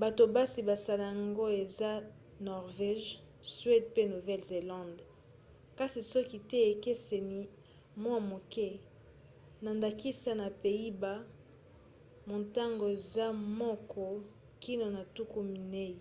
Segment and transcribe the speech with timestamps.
[0.00, 1.90] bato basi basala yango eza
[2.50, 3.10] norvège
[3.54, 5.02] suède pe nouvelle-zélande
[5.78, 7.40] kasi soki te ekeseni
[8.02, 8.68] mwa moke
[9.62, 11.22] na ndakisa na pays-bas
[12.30, 13.26] motango eza
[13.60, 14.04] moko
[14.62, 15.98] kino na tuku minei